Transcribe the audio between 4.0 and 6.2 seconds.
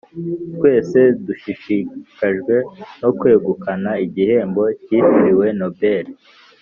igihembo cyitiriwe nobel.